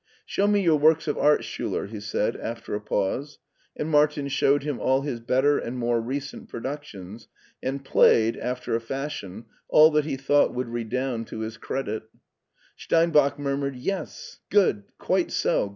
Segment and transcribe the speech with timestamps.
[0.25, 3.37] "Show me your works of art, Schuler," he said after a pause,
[3.75, 7.27] and Martin showed him all his better and more recent productions,
[7.61, 12.01] and played, after a fashion, all that he thought would redound to his credit
[12.75, 14.39] Steinbach murmured, "Yes!
[14.49, 14.85] Good!
[14.97, 15.69] Quite so